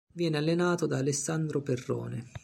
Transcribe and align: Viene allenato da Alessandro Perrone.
Viene 0.13 0.35
allenato 0.37 0.87
da 0.87 0.97
Alessandro 0.97 1.61
Perrone. 1.61 2.31